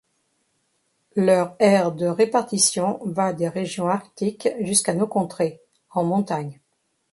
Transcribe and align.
Leur 1.15 1.55
aire 1.59 1.91
de 1.91 2.07
répartition 2.07 2.99
va 3.05 3.33
des 3.33 3.47
régions 3.47 3.87
arctiques 3.87 4.49
jusqu'à 4.61 4.95
nos 4.95 5.05
contrées, 5.05 5.61
en 5.91 6.03
montagne. 6.03 6.59